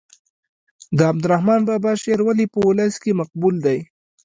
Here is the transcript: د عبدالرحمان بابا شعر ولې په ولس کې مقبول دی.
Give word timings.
د 0.97 0.99
عبدالرحمان 1.11 1.61
بابا 1.69 1.91
شعر 2.01 2.19
ولې 2.23 2.45
په 2.53 2.59
ولس 2.67 2.93
کې 3.03 3.17
مقبول 3.21 3.55
دی. 3.65 3.79